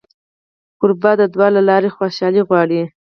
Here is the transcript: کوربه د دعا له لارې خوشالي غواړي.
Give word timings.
کوربه 0.79 1.11
د 1.19 1.21
دعا 1.33 1.47
له 1.55 1.61
لارې 1.69 1.89
خوشالي 1.95 2.41
غواړي. 2.47 2.81